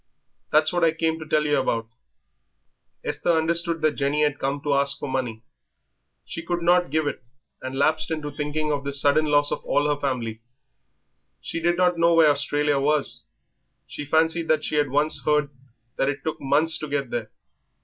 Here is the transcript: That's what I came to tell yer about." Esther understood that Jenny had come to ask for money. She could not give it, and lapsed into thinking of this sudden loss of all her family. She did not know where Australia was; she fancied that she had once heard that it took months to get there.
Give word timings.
That's 0.51 0.73
what 0.73 0.83
I 0.83 0.93
came 0.93 1.19
to 1.19 1.27
tell 1.27 1.45
yer 1.45 1.57
about." 1.59 1.87
Esther 3.03 3.37
understood 3.37 3.81
that 3.81 3.91
Jenny 3.97 4.23
had 4.23 4.39
come 4.39 4.59
to 4.63 4.73
ask 4.73 4.97
for 4.97 5.07
money. 5.07 5.43
She 6.25 6.41
could 6.43 6.63
not 6.63 6.89
give 6.89 7.05
it, 7.05 7.23
and 7.61 7.77
lapsed 7.77 8.09
into 8.09 8.31
thinking 8.31 8.71
of 8.71 8.83
this 8.83 8.99
sudden 8.99 9.25
loss 9.25 9.51
of 9.51 9.63
all 9.63 9.87
her 9.87 10.01
family. 10.01 10.41
She 11.39 11.59
did 11.61 11.77
not 11.77 11.99
know 11.99 12.15
where 12.15 12.31
Australia 12.31 12.79
was; 12.79 13.21
she 13.85 14.03
fancied 14.03 14.47
that 14.47 14.63
she 14.63 14.73
had 14.77 14.89
once 14.89 15.23
heard 15.23 15.51
that 15.97 16.09
it 16.09 16.23
took 16.23 16.41
months 16.41 16.79
to 16.79 16.87
get 16.89 17.11
there. 17.11 17.29